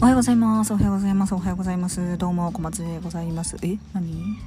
[0.00, 0.72] おはようございます。
[0.72, 1.34] おはようございます。
[1.34, 2.16] おはようございます。
[2.18, 3.56] どうも小松でございます。
[3.62, 3.78] え？
[3.92, 4.38] 何？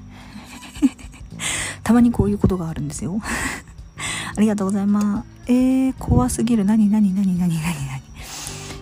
[1.83, 3.19] たまにこういうことがあるんですよ。
[4.37, 5.51] ありがとうございます。
[5.51, 6.63] えー、怖すぎる。
[6.63, 6.89] 何？
[6.89, 7.13] 何？
[7.13, 7.37] 何？
[7.37, 7.37] 何？
[7.37, 7.59] 何？
[7.59, 8.01] 何？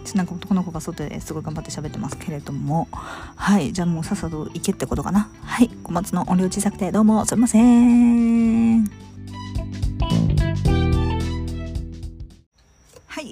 [0.05, 2.87] ちょなんか男の子が外ですごい頑張って喋ってますけれども。
[2.91, 3.73] はい。
[3.73, 5.27] じゃあもうさっさと行けってことかな。
[5.41, 5.71] はい。
[5.81, 9.08] 小松の音量小さくてどうもすいません。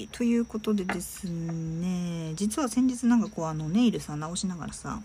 [0.05, 4.99] ということでですね実は先日なんかこうあのネイルさ直しながらさ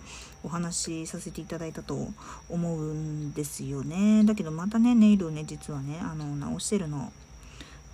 [0.45, 2.09] お話しさせていただいたと
[2.51, 4.25] 思うんですよね。
[4.25, 7.13] だけどまたねネイルをね実はねあの直してるの。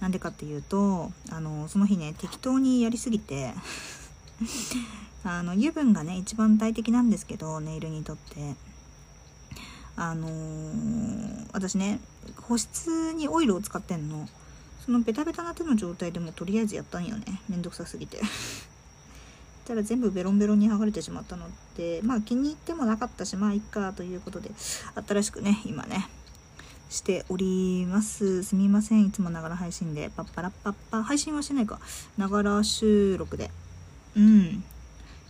[0.01, 3.53] なんでかっていうとあのその日ね適当にやりすぎて
[5.25, 8.57] あの油分がね一番大敵なんですけどネイルにとって。
[10.01, 11.99] あのー、私ね
[12.43, 14.29] 保湿にオイルを使ってんの。
[14.89, 17.43] そのベタベタな手の状態でもとりあえずやったんよね。
[17.47, 18.23] めんどくさすぎて。
[19.67, 24.51] たら全部ベロンベロンに剥がれてしまったのでまあ気に入ってもなかったしまあいっかということで
[25.07, 26.09] 新しくね今ね
[26.89, 28.43] しております。
[28.45, 29.05] すみません。
[29.05, 31.03] いつもながら配信でパッパラッパッパ。
[31.03, 31.79] 配信はしてないか。
[32.17, 33.51] ながら収録で。
[34.17, 34.65] うん。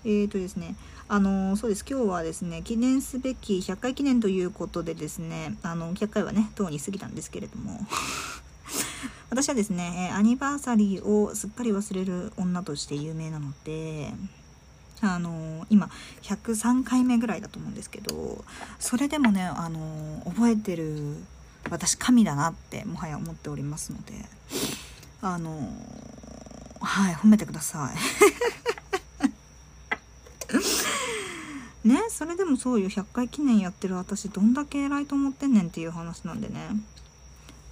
[0.05, 0.77] えーとですね
[1.09, 1.85] あのそうです。
[1.85, 7.81] 今日はですね記念すべき100回記念ということでですねあの100回はねとうに過ぎたんですけれども。
[9.31, 14.13] 私はですね、アニバーサリーをすっかり忘れる女として有名なので、
[15.01, 15.91] あの今
[16.23, 18.45] 103回目ぐらいだと思うんですけど
[18.79, 21.17] それでもね、あの覚えてる
[21.71, 24.13] 私神だなってもはや思っておりますので
[25.21, 25.51] あの
[26.81, 27.99] はい褒めてください。
[31.89, 36.71] ねそれでもそうよ100回記念やってる私どんだけ偉いと思ってんねんっていう話なんでね。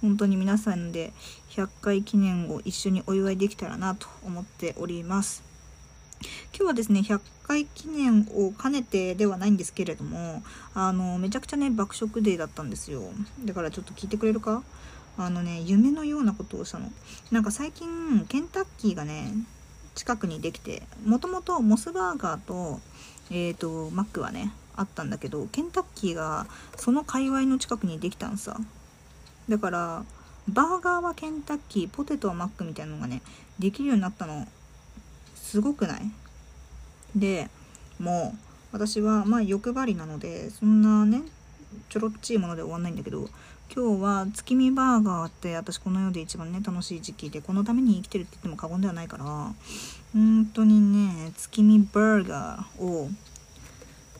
[0.01, 1.13] 本当に皆さんで
[1.49, 5.43] 100回記念を一緒にお祝いできたらなと思っております。
[6.55, 10.41] 今日はですね100回記念を兼ねてではないんですけれども
[10.73, 13.03] あのめちゃくちゃね爆食デーだったんですよ。
[13.45, 14.63] だからちょっと聞いてくれるか？
[15.17, 16.91] あのね夢のようなことをしたの。
[17.31, 19.33] なんか最近ケンタッキーがね
[19.95, 22.79] 近くにできてもともとモスバーガーと
[23.31, 26.45] えっ、ー、とマックはねあったんだけどケンタッキーが
[26.75, 28.59] その界隈の近くにできたんさ。
[29.49, 30.03] だから
[30.49, 33.21] バーガーはケンタッキーポテトはマックみたいなのがね
[33.59, 34.47] できるようになったの
[35.35, 36.11] すごくない？
[37.15, 37.49] で
[37.99, 38.37] もう
[38.71, 41.21] 私はまあ欲張りなのでそんなね
[41.89, 43.27] ちょろっちいもので終わんないんだけど
[43.73, 49.25] 今日は月見バーガーって私この世で一番ね楽しい時期でこのために生きてるって言っても過言ではないから
[50.13, 53.09] 本当にね月見バーガーを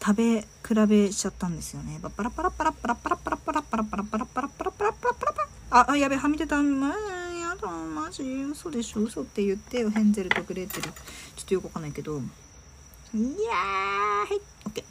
[0.08, 2.00] 食べ比べしちゃったんですよね。
[2.16, 5.42] パラパラパラパラパラパラパラパラパラパラパラパラパラパラパラパ
[5.74, 6.64] ラあ、やべ、はみ出た。
[6.64, 10.84] まあ、やだ、マジ、嘘でしょ、嘘って言ってよ、ヘンゼルとグレーテル。
[10.84, 10.92] ちょ
[11.42, 12.20] っとよくわかんないけど。
[12.20, 12.24] いやー、
[13.16, 14.86] はい、オッケ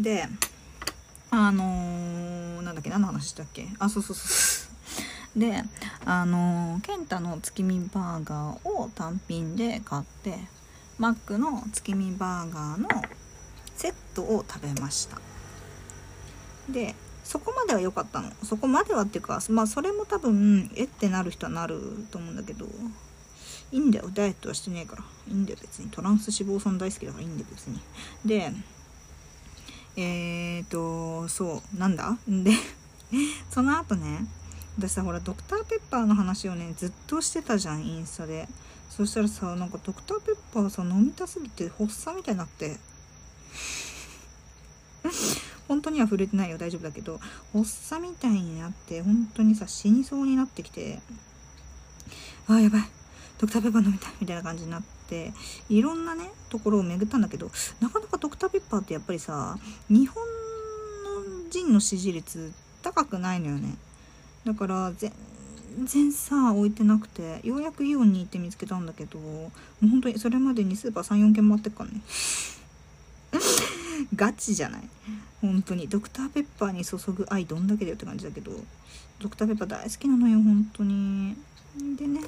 [0.00, 0.02] ー。
[0.02, 0.26] で、
[1.30, 4.68] あのー、なんだっけ、何の話したっけあ、そうそうそ
[5.36, 5.38] う。
[5.38, 5.62] で、
[6.04, 10.36] あのー、ケンタの月見バーガーを単品で買って、
[10.98, 12.88] マックの月見バーガーの
[13.78, 15.18] セットを食べました。
[16.68, 16.94] で
[17.24, 18.30] そこまでは良かったの。
[18.42, 21.80] そこまではっていうかまあそれも多分えってなる人はなる
[22.10, 22.66] と思うんだけど
[23.70, 25.04] いいんだよダイエットはしてねえから。
[25.28, 27.80] いいんだよ別にトランス脂肪酸大好きだからいいんだよ別に。
[28.26, 28.52] で
[29.96, 32.18] えーとそうなんだ？
[32.28, 32.50] で
[33.50, 34.26] その後ね
[34.78, 38.48] 私さほらドクターペッパーの話をねずっとしてたじゃんインスタで。
[38.88, 42.78] そしたらさなんかドクターペッパーさ飲みたすぎて発作みたいになって
[45.68, 47.20] 本当には触れてないよ大丈夫だけど
[47.52, 50.98] 発作みたいになって本当にさ死にそうになってきて
[52.48, 52.82] ああやばい
[53.38, 55.32] ドクターペッパー飲みたいみたいな感じになって
[55.68, 57.50] いろんなねところを巡ったんだけど
[57.80, 59.56] なかなかドクターペッパーってやっぱりさ
[59.88, 60.22] 日本
[61.50, 63.76] 人の支持率高くないのよね。
[64.44, 65.12] だから全
[65.84, 69.50] 然さ置いてなくてようやくイオンに行って見つけたんだけども
[69.82, 72.00] う本当にそれまでにスーパー34軒回ってっからね。
[74.14, 74.82] ガチじゃない？
[75.40, 75.88] 本当に。
[75.88, 78.52] ドクターペッパーに注ぐ愛どんだけだよって感じだけど。
[79.20, 81.36] ドクターペッパー大好きなのよ本当に。
[81.96, 82.20] でね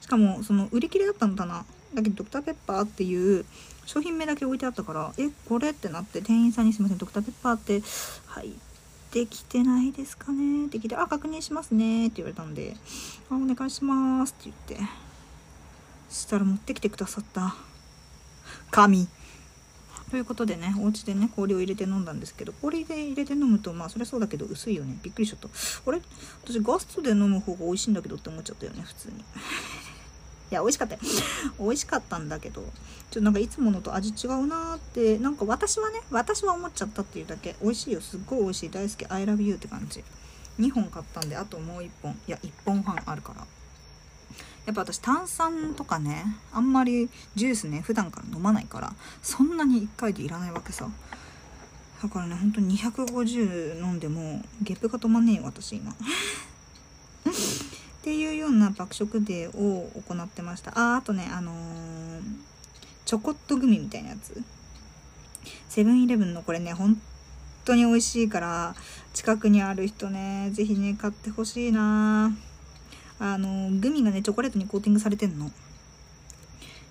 [0.00, 1.64] しかもその売り切れだったんだな。
[1.94, 3.44] だけどドクターペッパーっていう
[3.86, 7.82] 商品名だけ置いてあったからえこれってなって店員さんにすいませんドクターペッパーって
[8.26, 8.50] 入っ
[9.10, 10.66] てきてないですかね？
[10.66, 12.08] って聞いてあ確認しますね。
[12.08, 12.76] って言われたんで
[13.30, 14.34] あお願いします。
[14.38, 14.88] って言って。
[16.10, 17.54] したら持ってきてくださった。
[18.70, 19.08] 紙
[20.10, 24.96] ということでねお家でね氷を入れて飲んだんですけど氷で入れて飲むとまあそれそうだけど薄いよね。
[25.02, 25.48] びっくりしちゃった。
[25.48, 26.00] あれ？
[26.44, 29.14] 私ガストで飲む方が美味しいんだけどって思っちゃったよね普通に。
[30.52, 31.00] いや美味しかったよ。
[31.58, 32.70] 美味しかったんだけどちょっ
[33.14, 37.56] となんかいつものと味違うなーってなんか私はね私は思っちゃったっていうだけ。
[37.60, 38.00] 美味しいよ。
[38.00, 38.70] すっごい美味しい。
[38.70, 39.06] 大好き。
[39.06, 40.04] I love you って感じ。
[40.60, 42.12] 2本買ったんであともう1本。
[42.28, 43.44] いや1本半あるから。
[44.66, 48.92] やっぱ私炭酸とかねあんまりジュースね普段から飲まないから
[49.22, 50.88] そんなに1回でいらないわけさ。
[52.02, 55.92] だからねほんと250飲んでもゲップが止まんねえよ私今。
[55.92, 55.94] っ
[58.02, 60.78] ていうような爆食デーを行ってました。
[60.78, 62.22] ああとねあのー、
[63.04, 64.42] チョコットグミみたいなやつ。
[65.68, 67.00] セブンイレブンのこれね本
[67.64, 68.74] 当に美味しいから
[69.12, 72.32] 近くにある人ね是非ね買ってほしいな。
[73.18, 75.50] あのグミがねチョコレートにコーティングされてんの。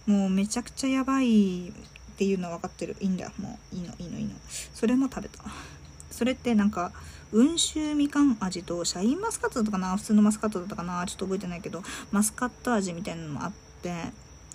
[0.05, 1.71] もうめちゃくちゃやばいっ
[2.17, 2.95] ていうのは分かってる。
[2.99, 3.31] いいんだよ。
[3.39, 4.31] もういいのいいのいいの。
[4.73, 5.43] それも食べた。
[6.11, 6.91] それってなんか
[7.33, 9.97] 温州みかん味とシャインマスカットだったかな？
[9.97, 11.05] 普通のマスカットだったかな？
[11.05, 13.51] ちょっと覚えてないけどマスカット味みたいなのもあっ
[13.81, 13.93] て。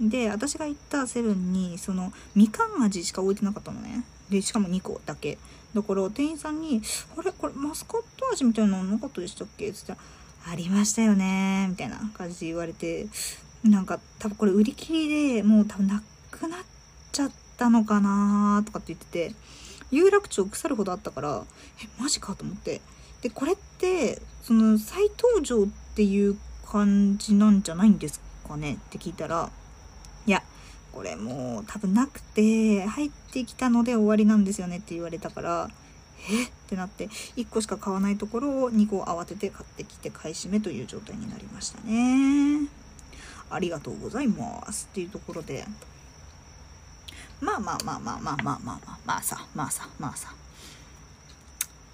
[0.00, 4.02] で私が行ったセブンにそのみかん味しか置いてなかったのね。
[4.30, 5.36] でしかも2個だけ。
[5.74, 6.80] だから店員さんに
[7.18, 7.32] 「あれ？
[7.32, 9.98] これマスカット味みたいなのなかったでしたっけ?」っつったら
[10.46, 13.08] 「ありましたよね」みたいな感じで言われて
[13.62, 16.60] なんか多分これ売り切りでもう多分なくなっ
[17.12, 19.34] ちゃったのかなとかって言ってて
[19.90, 21.44] 有楽町腐るほどあったから
[21.82, 22.80] えマジかと思って。
[23.22, 29.50] でこれってその再登場っていう感じなんじゃないんですかねって聞いたら
[30.26, 30.42] いや
[30.92, 35.70] これもう多分なくて入ってきたので終わりなんですよねって言われたから
[36.30, 36.44] え？
[36.44, 42.68] ってなって1個しか買わないところを2個慌てて買ってきて買い占めという状態になりましたね。
[43.50, 45.64] ありがとうございますっていうところで。
[47.40, 50.32] まあまあまあまあまあまあまあまあまあさまあさまあさ。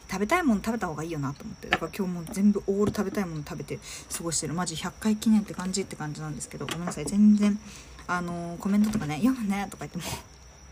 [0.09, 1.69] 食べたいもの食べた方がいいよなと思って。
[1.69, 3.79] だから今日も全部オール食べたいもの食べて
[4.17, 4.55] 過ごしてる。
[4.55, 6.67] マジ100回記念って感じって感じなんですけど。
[6.67, 7.07] ごめんなさい。
[7.07, 7.59] 全然
[8.07, 10.05] あのー、コメントとかね読むねとか言っても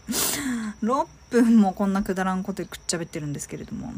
[0.08, 3.92] 6分もこんなくだらんことでくっちゃべってるんですけれども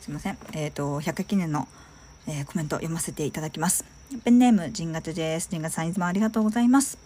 [0.00, 1.68] すいませんえっ、ー、と100回記念の、
[2.26, 3.84] えー、コメント読ませていただきます
[4.24, 6.98] ペンネームジンガチですジンガチさんいつもありがとうございます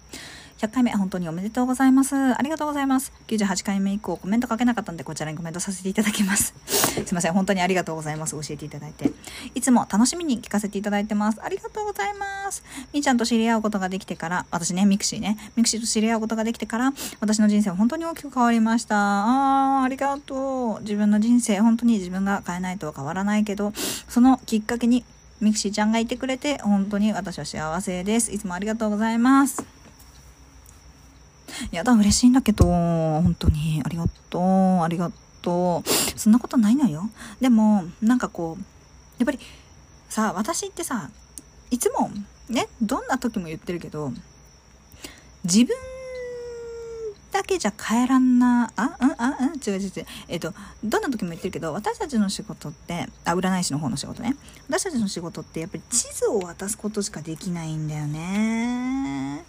[0.58, 2.16] 100回目、本当におめでとうございます。
[2.16, 3.12] ありがとうございます。
[3.28, 6.54] 98回目以降、コメント書けなかったんで、こちらにコメントさせていただきます。
[7.04, 8.32] すいません、本当にありがとうございます。
[8.32, 9.12] 教えていただいて。
[9.54, 11.42] いつも楽しみに聞かせていただいてます。
[11.42, 12.62] ありがとうございます。
[12.92, 18.96] みーちゃんと知り合うことができてから、私ね、ミクシーね、ミクシーと知り合うことができてから、私の人生は本当に大きく変わりました。
[18.96, 20.80] あー、ありがとう。
[20.82, 23.72] 自分の人生、本当に自分が変えないと変わらないけど、
[24.08, 25.04] そのきっかけに、
[25.40, 28.32] ミクシーちゃんがいてくれて、本当に私は幸せです。
[28.32, 29.64] いつもありがとうございます。
[31.70, 35.84] やだ、嬉しいんだけど、本当に、ありがとう、ありがとうと。
[36.16, 37.08] そんなことないのよ。
[37.40, 38.62] でも、なんかこう、
[39.18, 39.38] やっぱり、
[40.08, 41.10] さ、私ってさ、
[41.70, 42.10] いつも、
[42.48, 44.12] ね、どんな時も言ってるけど、
[45.44, 45.76] 自分
[47.30, 50.06] だけじゃ変えらんな、あ、うん、あ、うん、違う違う違う。
[50.26, 50.52] えっ、と、
[50.82, 54.34] どんな時も言ってるけど、私たちの仕事って、あ、占い師の方の仕事ね。
[54.68, 59.44] 私たちの仕事ってやっぱり地図を渡すことしかできないんだよね。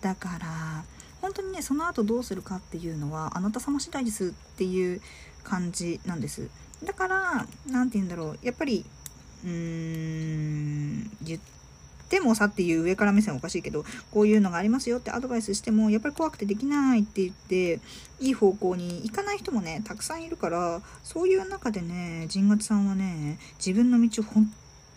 [0.00, 0.84] だから、
[1.22, 5.00] 本当にねその後どうするかっていうのはあなた様次第ですっていう
[5.44, 6.48] 感じなんです。
[6.84, 8.38] だから何て言うんだろう。
[8.42, 8.84] やっぱり
[9.44, 11.40] うーん言っ
[12.08, 17.80] てもさっていう上から目線おかしいけどこういうのがありますよってアドバイスしてもやっぱり怖くてできないって言って
[18.20, 24.52] いい方向に行かない人もねたくさんいるからそういう中でね神月さんはね自分の道を本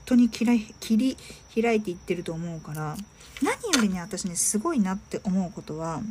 [0.06, 1.18] 当に切り
[1.62, 2.96] 開いていってると思うから
[3.42, 6.02] 何よりね私ねすごいなって思うことは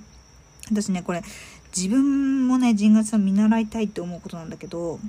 [0.70, 1.22] 私ねこれ
[1.76, 5.00] 自分もね神月さん見習いたいって思うことなんだけど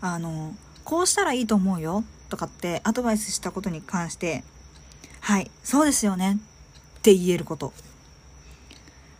[0.00, 4.44] あのこうしたらいいと思うよとかってアドバイスしたことに関して
[5.20, 6.38] はいそうですよね
[6.98, 7.72] って言えること。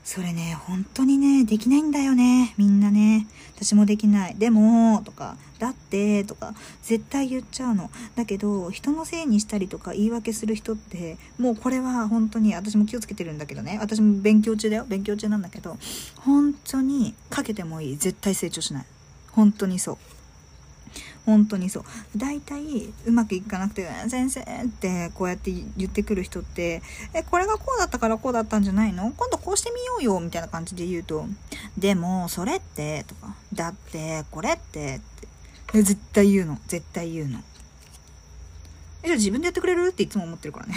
[0.06, 2.54] それね、本当にね、できないんだよね。
[2.56, 3.26] みんなね。
[3.56, 4.36] 私もできない。
[4.36, 7.90] でも、とか、だって、とか、絶対言っちゃうの。
[8.14, 13.78] だけど、人のせいにしたりとか言い訳する人って、もうこれは本当に、私も気をつけてるんだけどね。
[13.80, 14.84] 私も勉強中だよ。
[14.86, 15.76] 勉強中なんだけど、
[16.20, 17.96] 本当にかけてもいい。
[17.96, 18.86] 絶対成長しない。
[19.32, 19.98] 本当にそう。
[21.26, 21.84] 本当にそう。
[22.16, 29.12] 大体うまくいかなくて「先生」ってこうやって言ってくる人って「えこれがこうだったからこうだったんじゃないの？
[29.16, 31.26] 今度こうしてみようよ」みたいな感じで言うと
[31.76, 35.00] 「でもそれって」とか「だってこれって」っ
[35.72, 36.58] て絶対言うの。
[36.68, 37.40] 絶対言うの。
[39.02, 39.88] えじゃあ自分でやってくれる？
[39.88, 40.74] っていつも思ってるからね。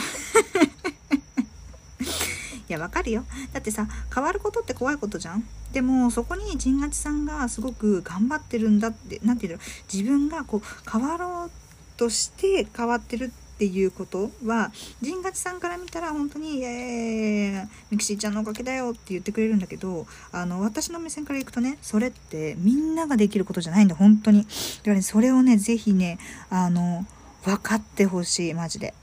[2.70, 3.26] いや、わかるよ。
[3.52, 5.44] だってさ、変わることって怖いことじゃん？
[5.74, 11.52] でも、そこに陣八さんがすごく頑張ってるんだって、何て言うんだろう、自分がこう、変わろう
[11.98, 14.72] として変わってるっていうことは
[15.02, 23.96] 陣勝さんから見たら本当に「えー、ミクシーちゃんのおかげだよ」って言ってくれるんだけどあの私の目線からいくとねそれってみんなができることじゃないんだ。
[23.96, 24.44] 本当に。
[24.44, 24.52] だか
[24.86, 27.06] らねそれをね是非ねあの
[27.44, 28.94] 分かってほしいマジで。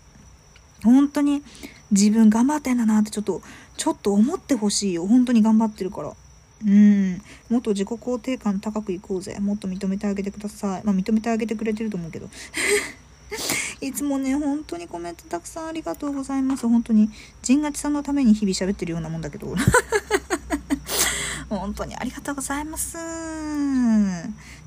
[0.86, 1.42] 本当に
[1.90, 3.42] 自分頑張ってんだなってちょっと
[3.76, 5.06] ちょっと思ってほしいよ。
[5.06, 6.12] 本当に頑張ってるから。
[6.64, 7.22] うん。
[7.50, 9.38] もっと自己肯定感高くいこうぜ。
[9.40, 10.82] もっと認めてあげてください。
[10.84, 12.28] まあ認めてあげてくれてると思うけど。
[13.80, 16.66] いつもね本当にコメントたくさんありがとうございます。
[16.68, 17.10] 本当に
[17.42, 19.54] 陣勝さんのために日々喋ってるようなもんだけど。
[21.48, 22.96] 本当にありがとうございます。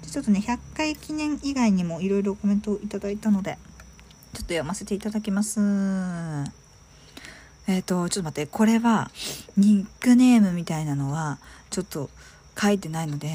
[0.10, 3.58] ちょっとね100回記念以外にもいろいろコメントをいただいたので。
[4.40, 5.60] ちょっと読ませていただきます
[7.68, 9.12] えっ、ー、と、ちょっと待って、これは、
[9.58, 12.10] ニックネームみたいなのは、ちょっと
[12.58, 13.28] 書いてないので、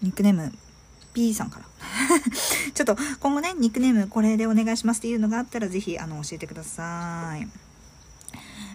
[0.00, 0.50] ニックネーム、
[1.12, 1.66] P さんから。
[2.72, 7.46] ちょっと、今後ね、ニックネームこれでお願いしますっていうのがあったら、ぜひ、あの、教えてください。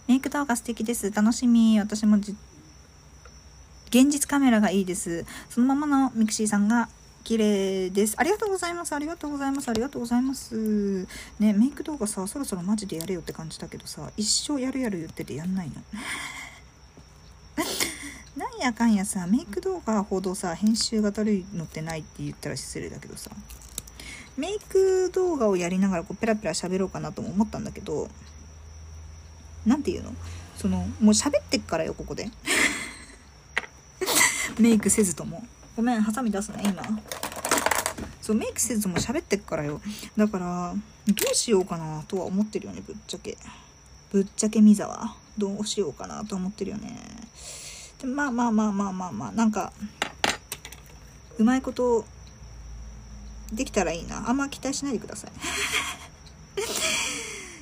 [0.07, 1.09] メイク動画素敵です。
[1.09, 1.79] 楽しみ。
[1.79, 2.35] 私も現
[4.11, 5.25] 実カメラがいいです。
[5.49, 6.87] そのままのミクシーさんが
[7.27, 8.15] 綺麗です。
[8.17, 8.93] ありがとうございます。
[8.93, 9.67] ありがとうございます。
[9.67, 11.05] ありがとうございます。
[11.39, 15.73] ね、メイク動画さ、そろそろマジでやれよって感じだけどさ、一生やるやる言っててやんないの。
[18.37, 23.29] なんやかんやさ、メイク動画ほどさ、編集がだるいのってないって言ったら失礼だけどさ、
[24.37, 28.07] メイク動画をやりながらこうペラペラ喋ろうかなとも思ったんだけど、
[29.65, 30.15] 何て言うの？
[30.55, 32.31] その、もう喋ってっからよ、ここで。
[34.57, 35.45] メイクせずとも。
[35.77, 36.81] ごめんハサミ出すね今。
[38.19, 39.79] そうメイクせずも喋ってっからよ。
[40.17, 40.73] だから
[41.07, 43.37] どうしようかなとは思ってるよねぶっちゃけ。
[44.11, 45.15] ぶっちゃけミザは。
[45.37, 46.97] どうしようかなと思ってるよね。
[48.01, 49.71] でまあまあまあまあまあまあなんか
[51.37, 52.05] うまいこと
[53.53, 54.27] できたらいいな。
[54.27, 55.31] あんま期待しないでください。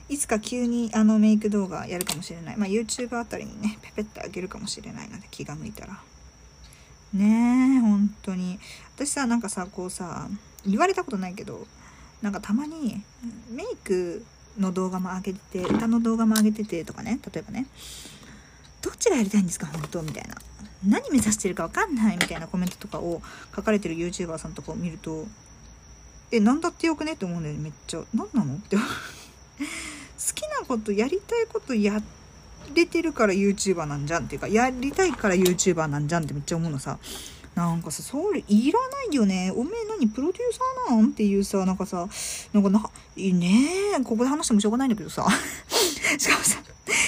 [0.16, 2.58] いつか急にあのメイク動画やるかもしれない。
[2.58, 6.00] まあ YouTube あたりにね、ペペってあげるかもしれないので気が向いたら。
[7.16, 8.60] ねえ本当に。
[8.96, 10.28] 私さなんかさこうさ
[10.66, 11.66] 言われたことないけど
[12.22, 13.02] なんかたまに
[13.50, 14.26] メイク
[14.58, 17.68] の動画も上げてて歌の動画も上げててとかね例えばね
[18.82, 20.36] どっちがやりたいんですか本当みたいな。
[20.86, 23.22] 何目指してるか分かんないみたいなコメントとかを
[23.56, 25.26] 書かれてる YouTuber さんとかを見ると
[26.32, 28.04] え何だってよくねって思うんだよねめっちゃ。
[28.14, 28.78] 何なのって。
[28.78, 28.84] 好
[30.34, 32.25] きなことやりたいことやって
[32.74, 36.98] れてるから YouTuber なんじゃんっていうか、やりたいから YouTuber なんじゃんってめっちゃ思うのさ。
[37.56, 39.52] なんかさ、それいらないよね。
[39.56, 40.54] おめえ何プロデュー
[40.88, 41.12] サーなん？
[41.12, 42.08] っていうさ、なんかさ、
[42.52, 43.70] なんかな、いいね
[44.04, 45.26] ここで話してもしょうがないんだけどさ。
[46.18, 46.58] しかもさ、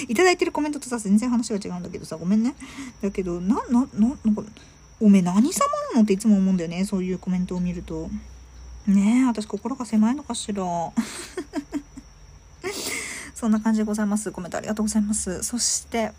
[0.08, 2.56] いただいてるコメントとさ、全然話が違うんだけどさ、ごめんね。
[3.02, 4.44] だけど、な、な、な、なんか、
[5.02, 6.86] おめえ何様なのっていつも思うんだよね。
[6.86, 8.10] そういうコメントを見ると。
[8.88, 10.64] ねえ、私心が狭いのかしら。
[13.38, 14.32] そんな感じでございます。
[14.32, 15.44] コメントありがとうございます。
[15.44, 16.12] そして、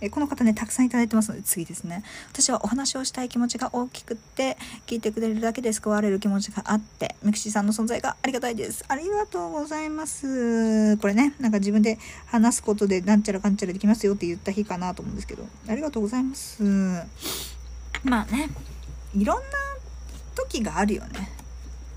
[0.00, 2.04] えこの方ね、たくさんいただいてますので、次ですね。
[2.30, 8.84] 私はお話をしたい気持ちが大きくって、聞いてくれるだけで救われる気持ちがあって、ミクシーさんの存在がありがたいです。
[8.86, 10.96] ありがとうございます。
[10.98, 16.62] これね、なんか自分で話すことでなんちゃらかんちゃらできますよって言った日かなと思うんですけど、ありがとうございます。
[18.04, 18.50] まあね、
[19.16, 19.42] いろんな
[20.36, 21.32] 時があるよね。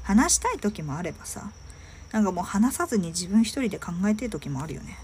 [0.01, 1.51] 話したい時もあればさ、
[2.11, 4.97] なんかもう話さずに自分一人で考えてる時もあるよね。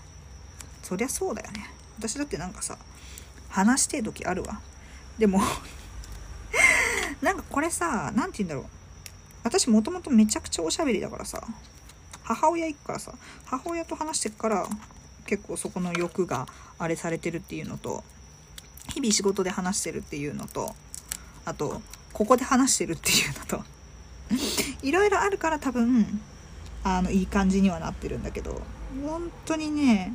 [0.83, 1.69] そりゃそうだよね。
[1.97, 2.77] 私だってなんかさ
[3.50, 4.59] 話してる時あるわ。
[5.17, 5.41] でも
[7.21, 8.65] なんかこれさ何て言うんだろう。
[9.43, 11.45] 私もともとめちゃくちゃおしゃべりだからさ
[12.24, 13.13] 母親行くからさ
[13.45, 14.67] 母親と話してから
[15.27, 16.47] 結構そこの欲が
[16.79, 18.03] あれされてるっていうのと
[18.89, 20.74] 日々仕事で話してるっていうのと
[21.45, 21.81] あと
[22.12, 23.63] ここで話してるっていうのと
[24.81, 26.19] いろいろあるから多分
[26.85, 28.61] あのいい感じにはなってるんだけど。
[29.03, 30.13] 本当にね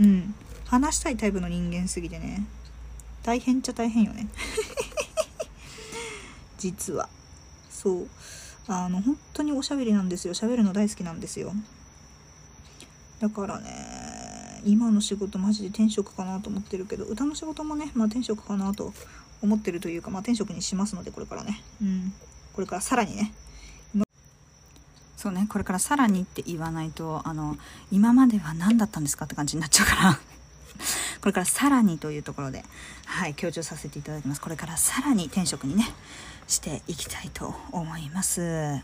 [0.00, 0.34] うん。
[0.66, 2.44] 話したいタイプの人間すぎてね。
[3.22, 4.26] 大変っちゃ大変よね。
[6.58, 7.08] 実は。
[7.70, 8.08] そう。
[8.66, 10.34] あの本当におしゃべりなんですよ。
[10.34, 11.52] しゃべるの大好きなんですよ。
[13.20, 18.92] だからね今の仕事マジで転職かなと思ってるけど歌の仕事もねまあ転職かなと
[19.40, 21.62] 思ってるというかまあ転職にしますのでこれからね。
[21.80, 22.12] うん。
[22.54, 23.32] これからさらにね。
[25.26, 27.56] そうねこれからさらにって言わないとあの
[27.90, 30.20] 今までは何だったんですかって感じになっちゃうから。
[31.20, 32.64] これからさらにというところで
[33.06, 34.40] はい強調させていただきます。
[34.40, 35.92] これからさらに転職にね
[36.46, 38.40] していきたいと思います。
[38.40, 38.80] は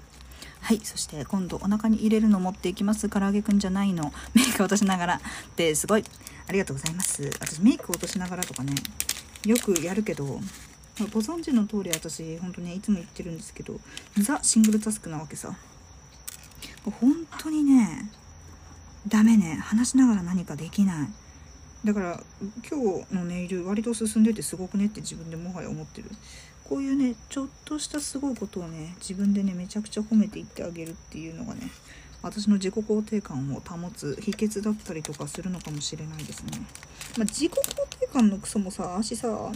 [0.75, 3.09] いそして今度お腹に入れるの持っていきます。
[3.09, 4.13] 唐揚げくんじゃないの。
[4.35, 5.21] メイク落としながらっ
[5.55, 6.05] てすごい。
[6.49, 7.23] ありがとうございます。
[7.39, 8.75] 私メイク落としながらとかね
[9.47, 13.79] よくやるけどご存知の通り私本当ねいつも言ってるんですけど
[14.19, 15.55] ザ・シングルタスクなわけさ。
[16.91, 18.11] 本当にね
[19.09, 19.59] ダメね。
[19.61, 21.09] 話しながら何かできない。
[21.85, 22.21] だから
[22.69, 26.11] 今日のネイル割と進んでてすごくねって自分でもはや思ってる。
[26.65, 31.63] こういうねちょっとしたすごいことをね自分でねめちゃくちゃ褒めていってあげるっていうのがね
[32.23, 36.61] 私の自己肯定感を保つ秘訣だったりとかするのかもしれないですね、
[37.19, 39.53] まあ、自己肯定感のクソもさ足さ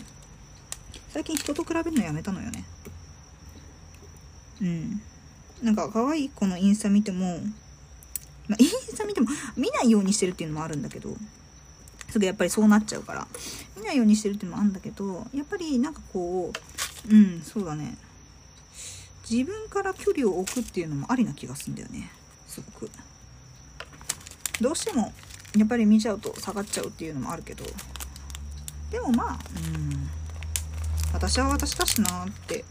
[1.11, 2.65] 最近人と比べるのやめたのよね。
[4.61, 5.01] うん。
[5.63, 7.41] なんか可愛い子のインスタ見ても、
[8.49, 11.17] まあ、 インスタ見ても見ないようにしてるっていうのもあるんだけど
[12.11, 13.27] すぐやっぱりそうなっちゃうから
[13.77, 16.53] 見ないようにしてるっていうのもあるんだけどやっぱりなんかこ
[17.09, 17.97] ううんそうだね。
[19.29, 22.11] 自分から距離を置くっていうのもありな気がするんだよね。
[22.47, 22.91] すごく。
[24.61, 25.13] どうしても
[25.57, 27.65] やっぱり見ちゃうと下がっちゃうっていうのもあるけど。
[28.91, 30.09] でもまあうん。
[31.13, 32.65] 私は私だしなって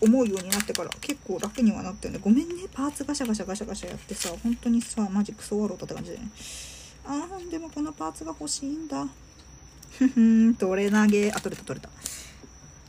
[0.00, 2.20] 思うようになってから結構楽にはなったよね。
[2.22, 2.54] ごめんね。
[2.72, 6.30] パーツガシャガシャガシャガシャやってさ本当にさマジクソワローだって感じでね
[7.04, 9.06] あーでもこのパーツが欲しいんだ。
[9.90, 11.32] ふふん取れ投げ。
[11.32, 11.90] あ取れた取れた。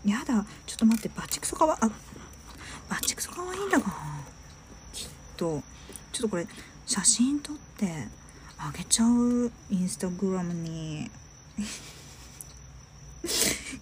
[0.06, 0.46] やだ。
[0.66, 1.10] ちょっと待って。
[1.16, 1.90] バチクソかわあ
[2.90, 3.86] バチクソかわいいんだが。
[4.94, 5.64] きっと。
[6.12, 6.48] ちょっとこれ
[6.86, 8.08] 写真撮って
[8.58, 9.52] あげちゃう。
[9.70, 11.10] インスタグラムに。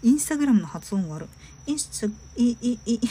[0.03, 1.27] インスタグラムの発音悪
[1.67, 1.71] い。
[1.71, 2.99] インスタいいい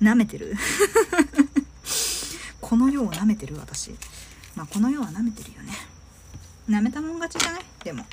[0.00, 0.54] 舐めてる。
[2.60, 3.94] この世を舐めてる私。
[4.54, 5.72] まあこの世は舐めてるよね。
[6.68, 8.06] 舐めたもん勝ちじゃないでも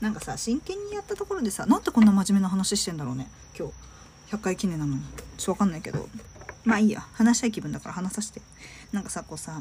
[0.00, 3.28] なんかさ真剣にやったところでさなんでこんな真面目な話してんだろうね。
[3.58, 3.74] 今日
[4.34, 5.02] 100回記念なのに。
[5.36, 6.08] ちょっとわかんないけど。
[6.64, 7.06] まあいいや。
[7.12, 8.40] 話したい気分だから話させて。
[8.92, 9.60] なんかさこうさ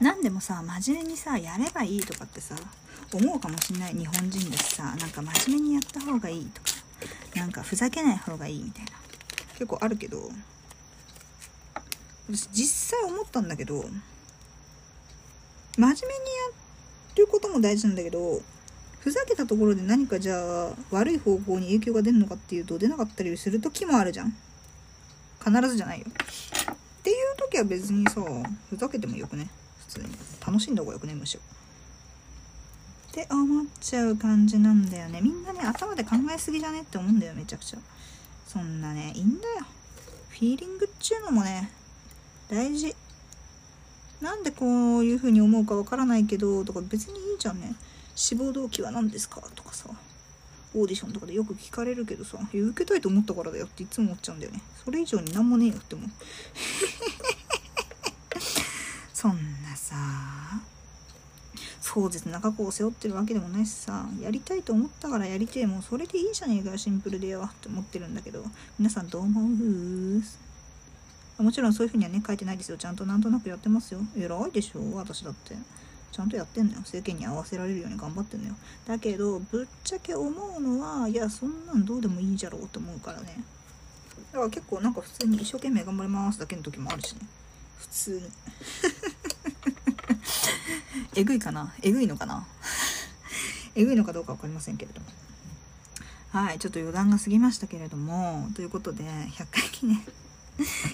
[0.00, 2.54] 何でもさ真面目にさやればいいとかってさ
[3.12, 3.94] 思うかもしんない。
[3.94, 6.68] 日本人だしさなんか真面目にやった方がいいとか。
[7.36, 8.92] なんかふざけない方がいいみたいな。
[9.52, 10.30] 結構あるけど。
[12.30, 13.90] 私実際思ったんだけど真面
[15.78, 15.94] 目にや
[17.16, 18.42] ることも大事なんだけど
[19.00, 24.36] ふざけたところで何かじゃあ悪い方向に影響が出るのかっていうと出なかったりする時もあるじゃん。
[25.42, 26.06] 必ずじゃないよ。
[26.10, 28.20] っていう時は別にさ
[28.68, 29.48] ふざけてもよくね。
[29.88, 30.06] 通に。
[30.46, 31.42] 楽しんだ方がよくねむしろ。
[33.10, 35.20] って思っちゃう感じなんだよね。
[35.20, 37.78] みんなね頭で考えすぎじゃねって思うんだよめちゃくちゃ。
[38.46, 39.66] そんなねいいんだよ。
[40.28, 41.70] フィーリングっちゅうのもね
[42.48, 42.94] 大事。
[44.20, 47.74] なんでこういう風に思うかわからないけどとか別にいいじゃんね。
[48.14, 49.88] 志望動機は何ですかとかさ。
[50.74, 52.38] オーディションとかでよく聞かれるけどさ。
[52.52, 54.60] 受けたいと思ったからだよっていつも思っちゃうんだよね。
[54.84, 56.08] それ以上になんもねえよって思う。
[59.78, 60.60] そんなさ
[61.80, 64.06] 壮絶な過去を背負ってるわけでもないしさ。
[64.20, 66.76] やりたいと思ったからやりてえもうそれでいいじゃねえかよ。
[66.76, 67.48] シンプルでよ。
[67.50, 68.44] って思ってるんだけど。
[68.78, 70.22] 皆さんどう思う？
[71.42, 72.76] もちろんそういう風にはね書いてないですよ。
[72.76, 74.00] ちゃんとなんとなくやってますよ。
[74.16, 74.80] 偉いでしょ？
[74.96, 75.54] 私だって。
[76.10, 76.80] ちゃんとやってんのよ。
[76.84, 78.54] 世間に合わせられるように頑張ってんのよ。
[78.86, 83.42] だけどぶっちゃけ思うのはいやそんなんどうでもいいじゃろうと思うからね。
[84.32, 87.20] だから結構なんか普通に一生懸命頑張りますだけの時もあるしね。
[87.78, 88.22] 普通に。
[91.14, 91.72] えぐいかな？
[91.82, 92.46] えぐいのかな？
[93.74, 95.06] えぐいのかどうか分かりませんけれども。
[96.30, 99.96] はいちょっと余談が過ぎましたけれどもということで100回記念。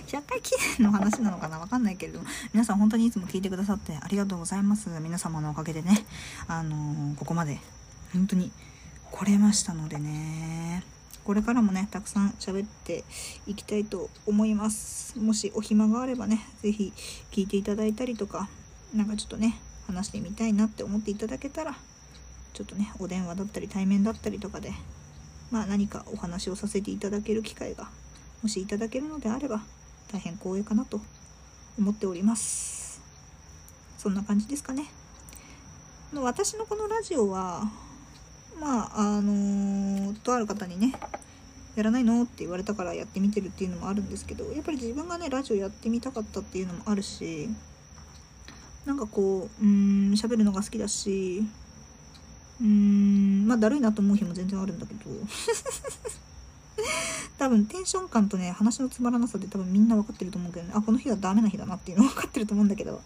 [0.06, 1.58] 100回記念の話なのかな？
[1.58, 4.88] わかんないけれども皆さん本当にいつも聞いてくださってありがとうございます。
[5.00, 6.04] 皆様のおかげでね。
[6.46, 7.58] あのー、ここまで
[8.12, 8.52] 本当に
[9.10, 10.84] 来れましたのでね。
[11.24, 13.02] これからもねたくさん喋って
[13.46, 15.18] いきたいと思います。
[15.18, 16.92] もしお暇があればね是非
[17.32, 18.48] 聞いていただいたりとか
[18.94, 21.76] なんかちょっとね話してみたいなって思っていただけたら
[22.52, 24.72] ちょっとねお電話だったり対面だったりとかで
[25.50, 27.88] まあ何かお話をさせていただける機会が
[28.42, 29.62] もしいただけるのであれば
[30.12, 31.00] 大変光栄かなと
[31.78, 33.00] 思っております。
[33.98, 34.84] そんな感じですかね。
[36.14, 37.64] 私のこのラジオは
[38.60, 40.92] まああのー、とある方にね
[41.74, 47.48] やらないのって言われたからやってみてるっていうのもあるんですけどやっぱり自分がねラジオやってみたかったっていうのもあるし
[48.86, 51.42] なんかこううん喋るのが好きだし
[52.60, 55.00] うんまあだるいなと思う日も全然あるんだけど。
[57.36, 60.72] 多分テンション感とね話のつまらなさで多分みんな分かってると思うけどね。
[60.74, 63.00] あこの日はダメな日だなっていうの分かってると思うんだけど。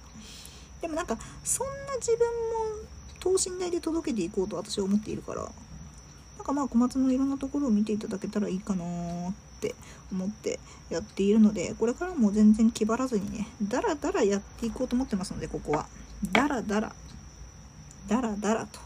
[0.80, 2.86] でもなんかそんな自分も
[3.20, 5.42] 等身大で届けていこうと私は思っているから。
[5.42, 9.74] なんかまあ小松のいろんなところを見ていただけたらいいかなってって
[10.12, 15.86] 思ってやっているのでこれからも全然気張らずにねダラダラやっていこうと思ってますのでここは。
[16.32, 16.92] ダラダラ。
[18.08, 18.80] ダラダラと。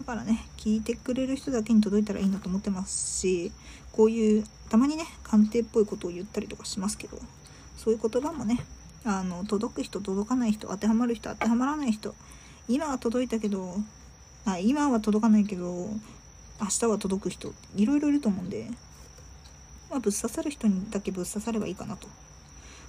[0.00, 3.52] だからね聞いてくれる人だけに届いたらいいなと思ってますし
[3.92, 7.18] こういうたまにね鑑定っぽいことを言ったりとかしますけど
[7.76, 8.58] そういう言葉もね
[9.04, 12.14] あの届く人届かない人当てはまる人当てはまらない人
[12.68, 13.76] 今は届いたけど
[14.46, 15.88] あ今は届かないけど
[16.60, 18.68] 明日は届く人いろいろいると思うんで、
[19.94, 22.08] まあ、ぶっ刺さる人にだけぶっ刺さればいいかなと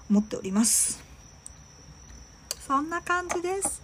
[0.09, 1.03] 思っております。
[2.59, 3.83] そんな感じです。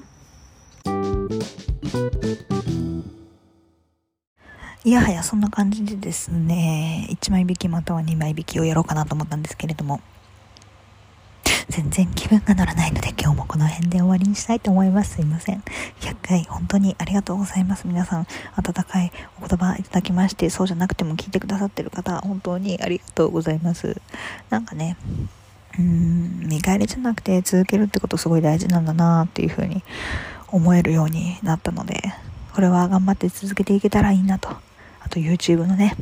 [4.83, 10.01] いやはやそんな感じでですね1枚引きまたは2枚引きをやろうかなと思ったんですけれども。
[11.71, 15.15] 全然気分が乗らないので今日もこの辺で終わりにしたいと思います。
[15.15, 15.63] すいません。
[16.01, 17.87] 100回本当にありがとうございます。
[17.87, 24.01] 皆さん、温かいお言葉いただきまして、そうじゃなくても聞いてくださってる方、本当にありがとうございます。
[24.49, 24.97] なんかね、
[25.75, 29.81] うーん、見返りじゃなくて続けるってことすごい大事なんだなっていうふうに
[30.49, 32.01] 思えるようになったので、
[32.53, 34.49] これは頑張って続けていけたらいいなと。
[35.11, 35.95] と YouTube のね、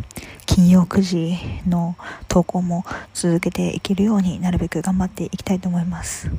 [0.45, 6.29] 金曜9時の投稿も続けていけるようになるべく頑張っていきたいと思います。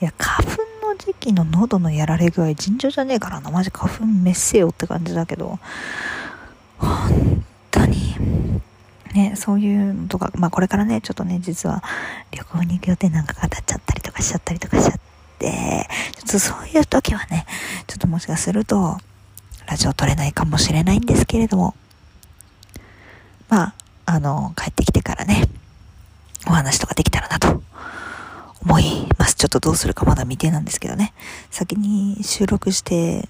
[0.00, 3.50] いや花粉の時期の喉のやられ具合尋常じゃねえからな。
[3.50, 5.58] マジ花粉めっせよって感じだけど。
[6.78, 8.14] 本当に。
[9.14, 11.82] ね、そういうのとか、まあこれからね、ちょっとね、実は
[12.32, 15.00] 旅行に行く予定なんかが立っちゃったりとかしちゃったりとかしちゃっ
[15.38, 17.46] て、ちょっとそういう時はね、
[17.86, 18.98] ちょっともしかすると、
[19.66, 21.74] ラジオ撮れないかもしれないんですけれども、
[23.48, 23.74] まあ、
[24.06, 25.48] あの、帰ってきてからね、
[26.46, 27.62] お話とかできたらなと
[28.62, 29.34] 思います。
[29.34, 31.12] ちょっとどうするかまだ未定なんですけどね。
[31.50, 33.28] 先に収録して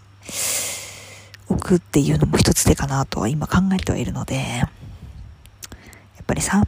[1.48, 4.68] おくっていうのも一つ手かなとは今考えてはいるので、やっ
[6.26, 6.66] ぱりさ、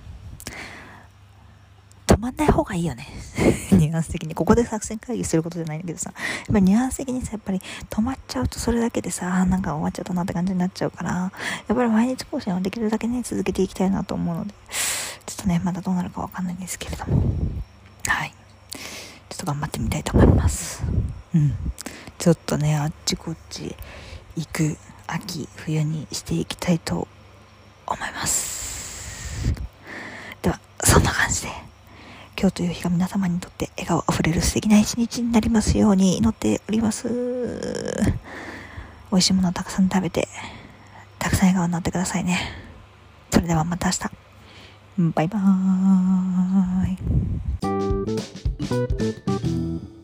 [2.06, 3.06] 止まんない方がいいよね。
[3.72, 4.34] ニュアンス的に。
[4.34, 11.30] ここで作戦会議することじゃないんだけどさ、やっぱニュアンス的にさ、やっぱり止まっちゃうとそれだけでさ、なんか終わっちゃったなって感じになっちゃうから、や
[11.72, 14.54] っぱり毎日更新をできるだけね、続けていきたいなと思うので、
[15.26, 17.22] ちょっとね、まだどうなるかわかんないんですけれども、
[18.06, 18.32] はい。
[19.28, 20.82] ちょっと頑張ってみたいと思います。
[21.34, 21.54] うん。
[22.18, 23.74] ちょっとね、あっちこっち
[24.36, 24.76] 行く
[25.08, 27.08] 秋、冬にしていきたいと
[27.86, 29.52] 思います。
[30.42, 31.75] では、そんな感じで。
[32.38, 37.08] 今日という日が皆様にとって笑顔あふれる素敵な一日になりますように祈っております。
[39.10, 40.28] 美味しいものをたくさん食べて、
[41.18, 42.38] たくさん笑顔になってくださいね。
[43.30, 44.10] それではまた明日。
[45.14, 45.42] バイバー
[49.92, 49.95] イ。